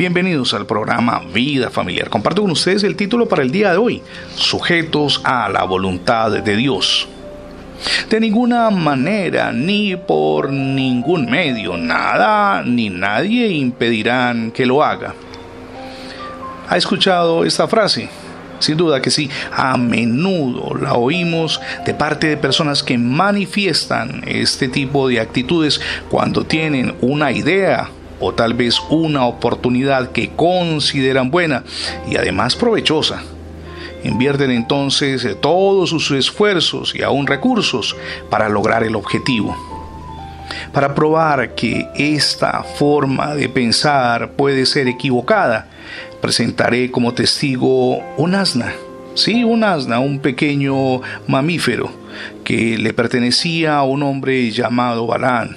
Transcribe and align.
Bienvenidos 0.00 0.54
al 0.54 0.64
programa 0.64 1.20
Vida 1.30 1.68
Familiar. 1.68 2.08
Comparto 2.08 2.40
con 2.40 2.52
ustedes 2.52 2.84
el 2.84 2.96
título 2.96 3.28
para 3.28 3.42
el 3.42 3.50
día 3.50 3.72
de 3.72 3.76
hoy, 3.76 4.00
Sujetos 4.34 5.20
a 5.24 5.50
la 5.50 5.64
voluntad 5.64 6.30
de 6.30 6.56
Dios. 6.56 7.06
De 8.08 8.18
ninguna 8.18 8.70
manera, 8.70 9.52
ni 9.52 9.96
por 9.96 10.50
ningún 10.50 11.30
medio, 11.30 11.76
nada 11.76 12.62
ni 12.62 12.88
nadie 12.88 13.48
impedirán 13.48 14.52
que 14.52 14.64
lo 14.64 14.82
haga. 14.82 15.14
¿Ha 16.66 16.78
escuchado 16.78 17.44
esta 17.44 17.68
frase? 17.68 18.08
Sin 18.58 18.78
duda 18.78 19.02
que 19.02 19.10
sí, 19.10 19.28
a 19.52 19.76
menudo 19.76 20.76
la 20.80 20.94
oímos 20.94 21.60
de 21.84 21.92
parte 21.92 22.26
de 22.28 22.38
personas 22.38 22.82
que 22.82 22.96
manifiestan 22.96 24.22
este 24.26 24.68
tipo 24.68 25.08
de 25.08 25.20
actitudes 25.20 25.78
cuando 26.08 26.46
tienen 26.46 26.94
una 27.02 27.32
idea 27.32 27.90
o 28.20 28.32
tal 28.32 28.54
vez 28.54 28.80
una 28.90 29.26
oportunidad 29.26 30.12
que 30.12 30.30
consideran 30.30 31.30
buena 31.30 31.64
y 32.08 32.16
además 32.16 32.54
provechosa. 32.54 33.22
Invierten 34.04 34.50
entonces 34.50 35.26
todos 35.40 35.90
sus 35.90 36.10
esfuerzos 36.12 36.94
y 36.94 37.02
aún 37.02 37.26
recursos 37.26 37.96
para 38.30 38.48
lograr 38.48 38.84
el 38.84 38.94
objetivo. 38.94 39.56
Para 40.72 40.94
probar 40.94 41.54
que 41.54 41.88
esta 41.96 42.62
forma 42.62 43.34
de 43.34 43.48
pensar 43.48 44.32
puede 44.32 44.66
ser 44.66 44.88
equivocada, 44.88 45.68
presentaré 46.20 46.90
como 46.90 47.12
testigo 47.12 47.98
un 48.16 48.34
asna. 48.34 48.72
Sí, 49.14 49.42
un 49.42 49.64
asna, 49.64 49.98
un 49.98 50.20
pequeño 50.20 51.02
mamífero 51.26 51.90
que 52.44 52.78
le 52.78 52.92
pertenecía 52.92 53.76
a 53.76 53.82
un 53.82 54.02
hombre 54.02 54.50
llamado 54.50 55.06
Balán. 55.06 55.56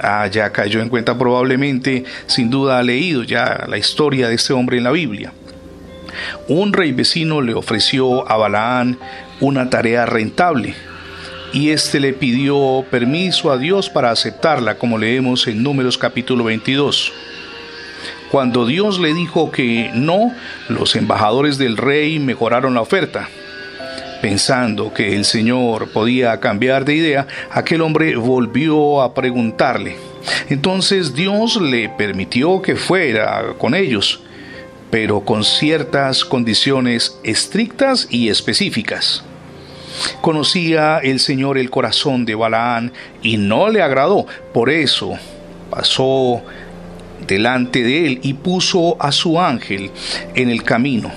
Ah, 0.00 0.26
ya 0.26 0.52
cayó 0.52 0.80
en 0.80 0.88
cuenta 0.88 1.16
probablemente, 1.16 2.04
sin 2.26 2.50
duda 2.50 2.78
ha 2.78 2.82
leído 2.82 3.22
ya 3.22 3.64
la 3.68 3.78
historia 3.78 4.28
de 4.28 4.34
este 4.34 4.52
hombre 4.52 4.76
en 4.76 4.84
la 4.84 4.90
Biblia. 4.90 5.32
Un 6.48 6.72
rey 6.72 6.92
vecino 6.92 7.40
le 7.40 7.54
ofreció 7.54 8.30
a 8.30 8.36
Balaán 8.36 8.98
una 9.40 9.68
tarea 9.70 10.06
rentable 10.06 10.74
y 11.52 11.70
éste 11.70 12.00
le 12.00 12.12
pidió 12.12 12.84
permiso 12.90 13.50
a 13.50 13.58
Dios 13.58 13.88
para 13.88 14.10
aceptarla, 14.10 14.76
como 14.76 14.98
leemos 14.98 15.46
en 15.46 15.62
Números 15.62 15.96
capítulo 15.96 16.44
22. 16.44 17.12
Cuando 18.30 18.66
Dios 18.66 18.98
le 18.98 19.14
dijo 19.14 19.50
que 19.50 19.90
no, 19.94 20.32
los 20.68 20.96
embajadores 20.96 21.58
del 21.58 21.76
rey 21.76 22.18
mejoraron 22.18 22.74
la 22.74 22.82
oferta. 22.82 23.28
Pensando 24.26 24.92
que 24.92 25.14
el 25.14 25.24
Señor 25.24 25.92
podía 25.92 26.40
cambiar 26.40 26.84
de 26.84 26.96
idea, 26.96 27.28
aquel 27.48 27.80
hombre 27.80 28.16
volvió 28.16 29.00
a 29.00 29.14
preguntarle. 29.14 29.94
Entonces 30.48 31.14
Dios 31.14 31.62
le 31.62 31.90
permitió 31.90 32.60
que 32.60 32.74
fuera 32.74 33.54
con 33.56 33.72
ellos, 33.76 34.24
pero 34.90 35.20
con 35.20 35.44
ciertas 35.44 36.24
condiciones 36.24 37.20
estrictas 37.22 38.08
y 38.10 38.28
específicas. 38.28 39.22
Conocía 40.22 40.98
el 40.98 41.20
Señor 41.20 41.56
el 41.56 41.70
corazón 41.70 42.24
de 42.24 42.34
Balaán 42.34 42.92
y 43.22 43.36
no 43.36 43.68
le 43.68 43.80
agradó, 43.80 44.26
por 44.52 44.70
eso 44.70 45.16
pasó 45.70 46.42
delante 47.28 47.84
de 47.84 48.06
él 48.06 48.20
y 48.24 48.34
puso 48.34 49.00
a 49.00 49.12
su 49.12 49.40
ángel 49.40 49.92
en 50.34 50.50
el 50.50 50.64
camino. 50.64 51.12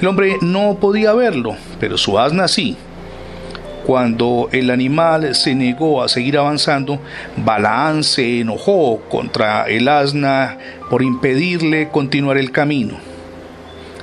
El 0.00 0.06
hombre 0.06 0.36
no 0.40 0.78
podía 0.80 1.12
verlo, 1.12 1.56
pero 1.80 1.98
su 1.98 2.18
asna 2.18 2.48
sí. 2.48 2.76
Cuando 3.84 4.48
el 4.52 4.70
animal 4.70 5.34
se 5.34 5.54
negó 5.54 6.02
a 6.02 6.08
seguir 6.08 6.38
avanzando, 6.38 7.00
Balaán 7.36 8.02
se 8.02 8.40
enojó 8.40 9.00
contra 9.10 9.64
el 9.64 9.88
asna 9.88 10.56
por 10.88 11.02
impedirle 11.02 11.90
continuar 11.90 12.38
el 12.38 12.50
camino. 12.50 12.96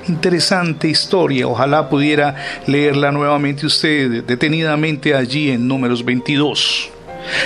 Interesante 0.08 0.88
historia, 0.88 1.47
ojalá 1.47 1.89
pudiera 1.89 2.36
leerla 2.67 3.11
nuevamente 3.11 3.66
usted 3.66 4.23
detenidamente 4.23 5.16
allí 5.16 5.49
en 5.49 5.67
números 5.67 6.05
22. 6.05 6.92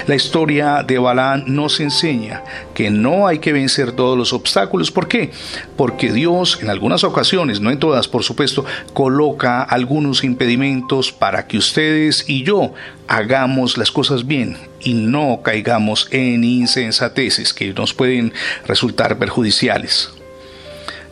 La 0.07 0.15
historia 0.15 0.83
de 0.83 0.97
Balaán 0.99 1.43
nos 1.47 1.79
enseña 1.79 2.43
que 2.73 2.89
no 2.89 3.27
hay 3.27 3.39
que 3.39 3.53
vencer 3.53 3.91
todos 3.91 4.17
los 4.17 4.33
obstáculos. 4.33 4.91
¿Por 4.91 5.07
qué? 5.07 5.31
Porque 5.75 6.11
Dios 6.11 6.59
en 6.61 6.69
algunas 6.69 7.03
ocasiones, 7.03 7.59
no 7.59 7.71
en 7.71 7.79
todas 7.79 8.07
por 8.07 8.23
supuesto, 8.23 8.65
coloca 8.93 9.63
algunos 9.63 10.23
impedimentos 10.23 11.11
para 11.11 11.47
que 11.47 11.57
ustedes 11.57 12.25
y 12.27 12.43
yo 12.43 12.73
hagamos 13.07 13.77
las 13.77 13.91
cosas 13.91 14.25
bien 14.27 14.57
y 14.81 14.93
no 14.93 15.41
caigamos 15.43 16.07
en 16.11 16.43
insensateces 16.43 17.53
que 17.53 17.73
nos 17.73 17.93
pueden 17.93 18.33
resultar 18.67 19.17
perjudiciales 19.17 20.11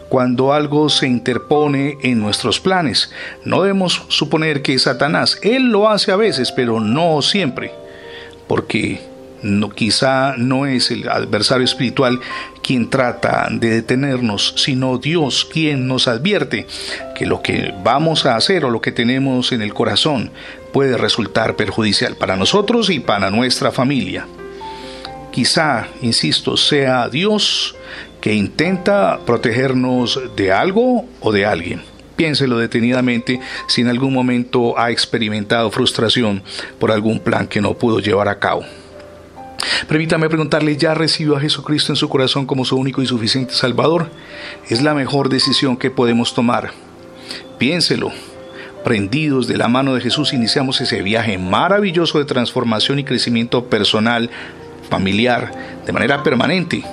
cuando 0.10 0.54
algo 0.54 0.90
se 0.90 1.08
interpone 1.08 1.98
en 2.04 2.20
nuestros 2.20 2.60
planes. 2.60 3.12
No 3.46 3.64
debemos 3.64 4.04
suponer 4.10 4.62
que 4.62 4.78
Satanás, 4.78 5.40
él 5.42 5.72
lo 5.72 5.90
hace 5.90 6.12
a 6.12 6.16
veces, 6.16 6.52
pero 6.52 6.80
no 6.80 7.24
siempre 7.24 7.72
porque 8.48 9.02
no, 9.44 9.70
quizá 9.70 10.36
no 10.38 10.66
es 10.66 10.90
el 10.90 11.10
adversario 11.10 11.66
espiritual 11.66 12.20
quien 12.62 12.90
trata 12.90 13.48
de 13.52 13.70
detenernos, 13.70 14.54
sino 14.58 14.98
Dios 14.98 15.46
quien 15.46 15.88
nos 15.88 16.08
advierte 16.08 16.66
que 17.16 17.26
lo 17.26 17.42
que 17.42 17.74
vamos 17.84 18.26
a 18.26 18.36
hacer 18.36 18.66
o 18.66 18.70
lo 18.70 18.82
que 18.82 18.92
tenemos 18.92 19.52
en 19.52 19.62
el 19.62 19.74
corazón 19.74 20.32
puede 20.72 20.98
resultar 20.98 21.56
perjudicial 21.56 22.16
para 22.16 22.36
nosotros 22.36 22.90
y 22.90 23.00
para 23.00 23.30
nuestra 23.30 23.72
familia. 23.72 24.26
Quizá, 25.32 25.88
insisto, 26.02 26.58
sea 26.58 27.10
Dios 27.10 27.76
que 28.22 28.34
intenta 28.34 29.20
protegernos 29.26 30.20
de 30.38 30.52
algo 30.52 31.06
o 31.20 31.32
de 31.32 31.46
alguien. 31.46 31.93
Piénselo 32.24 32.58
detenidamente 32.58 33.42
si 33.68 33.82
en 33.82 33.90
algún 33.90 34.14
momento 34.14 34.80
ha 34.80 34.92
experimentado 34.92 35.70
frustración 35.72 36.42
por 36.80 36.90
algún 36.90 37.20
plan 37.20 37.48
que 37.48 37.60
no 37.60 37.74
pudo 37.74 38.00
llevar 38.00 38.30
a 38.30 38.40
cabo. 38.40 38.64
Permítame 39.90 40.30
preguntarle, 40.30 40.78
¿ya 40.78 40.94
recibió 40.94 41.36
a 41.36 41.42
Jesucristo 41.42 41.92
en 41.92 41.98
su 41.98 42.08
corazón 42.08 42.46
como 42.46 42.64
su 42.64 42.78
único 42.78 43.02
y 43.02 43.08
suficiente 43.08 43.54
Salvador? 43.54 44.08
Es 44.70 44.82
la 44.82 44.94
mejor 44.94 45.28
decisión 45.28 45.76
que 45.76 45.92
podemos 45.92 46.34
tomar. 46.34 46.72
Piénselo. 47.58 48.14
Prendidos 48.86 49.46
de 49.50 49.58
la 49.58 49.68
mano 49.68 49.94
de 49.94 50.00
Jesús 50.00 50.32
iniciamos 50.32 50.80
ese 50.80 51.02
viaje 51.02 51.38
maravilloso 51.38 52.20
de 52.20 52.26
transformación 52.26 53.00
y 53.00 53.04
crecimiento 53.04 53.66
personal, 53.66 54.30
familiar, 54.90 55.52
de 55.86 55.92
manera 55.92 56.24
permanente 56.24 56.86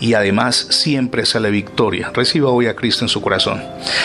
y 0.00 0.14
además 0.14 0.66
siempre 0.70 1.26
sale 1.26 1.50
victoria. 1.50 2.10
Reciba 2.14 2.50
hoy 2.50 2.66
a 2.66 2.76
Cristo 2.76 3.04
en 3.04 3.08
su 3.08 3.20
corazón. 3.20 3.62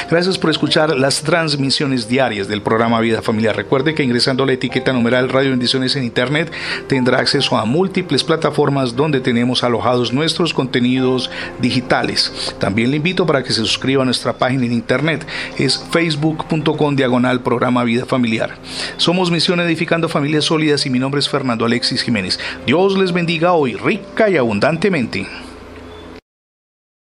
Gracias 0.10 0.38
por 0.38 0.50
escuchar 0.50 0.98
las 0.98 1.22
transmisiones 1.22 2.08
diarias 2.08 2.48
del 2.48 2.62
programa 2.62 3.00
Vida 3.00 3.22
Familiar. 3.22 3.56
Recuerde 3.56 3.94
que 3.94 4.04
ingresando 4.04 4.44
a 4.44 4.48
la 4.48 4.54
etiqueta 4.54 4.94
numeral 4.94 5.30
Radio 5.30 5.52
Bendiciones 5.52 5.96
en 5.96 6.04
Internet 6.04 6.52
tendrá 6.88 7.20
acceso 7.20 7.58
a 7.58 7.66
múltiples 7.66 8.24
plataformas 8.24 8.96
donde 8.96 9.20
tenemos 9.20 9.64
alojados 9.64 10.14
nuestros 10.14 10.54
contenidos 10.54 11.30
digitales. 11.62 12.56
También 12.60 12.92
le 12.92 12.98
invito 12.98 13.26
para 13.26 13.44
que 13.44 13.54
se 13.54 13.62
suscriba 13.62 14.04
a 14.04 14.06
nuestra 14.06 14.34
página 14.34 14.66
en 14.66 14.74
Internet. 14.74 15.26
Es 15.58 15.84
facebook.com 15.92 16.96
diagonal 16.96 17.42
programa 17.42 17.84
Vida 17.84 18.06
Familiar. 18.06 18.56
Somos 18.98 19.32
Misión 19.32 19.60
Edificando 19.60 20.10
Familias 20.10 20.46
Sólidas 20.46 20.86
y 20.86 20.90
mi 20.90 21.00
nombre 21.00 21.20
es 21.20 21.30
Fernando 21.30 21.66
Alexis 21.66 22.04
Jiménez. 22.04 22.40
Dios 22.66 22.98
les 22.98 23.12
bendiga 23.12 23.54
hoy 23.54 23.76
rica 23.76 24.30
y 24.30 24.38
abundantemente. 24.38 25.49